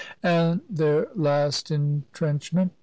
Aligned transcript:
And 0.23 0.61
their 0.67 1.09
last 1.15 1.69
entrenchment! 1.69 2.71